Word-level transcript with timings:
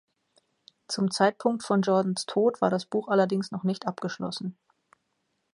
Zum 0.87 1.11
Zeitpunkt 1.11 1.61
von 1.61 1.83
Jordans 1.83 2.25
Tod 2.25 2.59
war 2.59 2.71
das 2.71 2.87
Buch 2.87 3.07
allerdings 3.07 3.51
noch 3.51 3.61
nicht 3.63 3.85
abgeschlossen. 3.85 4.57